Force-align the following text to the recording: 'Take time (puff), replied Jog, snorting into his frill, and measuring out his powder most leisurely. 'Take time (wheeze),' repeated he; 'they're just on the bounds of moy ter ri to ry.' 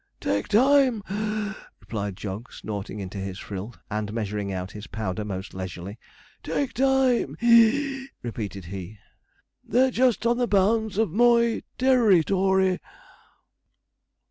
'Take 0.19 0.47
time 0.47 1.03
(puff), 1.03 1.67
replied 1.79 2.17
Jog, 2.17 2.51
snorting 2.51 2.99
into 2.99 3.19
his 3.19 3.37
frill, 3.37 3.75
and 3.87 4.11
measuring 4.11 4.51
out 4.51 4.71
his 4.71 4.87
powder 4.87 5.23
most 5.23 5.53
leisurely. 5.53 5.99
'Take 6.41 6.73
time 6.73 7.35
(wheeze),' 7.39 8.07
repeated 8.23 8.65
he; 8.65 8.97
'they're 9.63 9.91
just 9.91 10.25
on 10.25 10.37
the 10.39 10.47
bounds 10.47 10.97
of 10.97 11.11
moy 11.11 11.61
ter 11.77 12.03
ri 12.07 12.23
to 12.23 12.51
ry.' 12.55 12.79